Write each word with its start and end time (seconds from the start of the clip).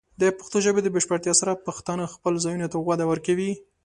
د 0.21 0.23
پښتو 0.37 0.57
ژبې 0.65 0.81
د 0.83 0.87
بشپړتیا 0.95 1.33
سره، 1.41 1.61
پښتانه 1.67 2.03
خپلو 2.13 2.37
ځایونو 2.45 2.67
ته 2.73 2.77
وده 2.79 3.05
ورکوي. 3.11 3.51